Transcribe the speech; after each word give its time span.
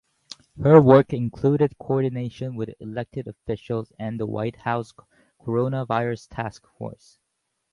Her 0.63 0.81
work 0.81 1.13
included 1.13 1.77
coordination 1.77 2.55
with 2.55 2.73
elected 2.79 3.27
officials 3.27 3.93
and 3.99 4.19
the 4.19 4.25
White 4.25 4.55
House 4.55 4.95
Coronavirus 5.39 6.27
Task 6.27 6.65
Force. 6.65 7.19